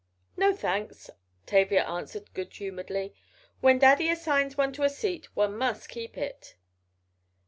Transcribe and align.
"No, 0.35 0.51
thanks," 0.55 1.11
Tavia 1.45 1.83
answered, 1.83 2.33
good 2.33 2.51
humoredly. 2.53 3.13
"When 3.59 3.77
Daddy 3.77 4.09
assigns 4.09 4.57
one 4.57 4.73
to 4.73 4.81
a 4.81 4.89
seat 4.89 5.27
one 5.35 5.55
must 5.55 5.89
keep 5.89 6.17
it." 6.17 6.55